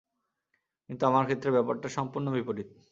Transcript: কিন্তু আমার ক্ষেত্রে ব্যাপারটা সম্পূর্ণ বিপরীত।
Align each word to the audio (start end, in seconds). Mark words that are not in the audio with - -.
কিন্তু 0.89 1.03
আমার 1.05 1.23
ক্ষেত্রে 1.27 1.49
ব্যাপারটা 1.51 1.87
সম্পূর্ণ 1.97 2.27
বিপরীত। 2.35 2.69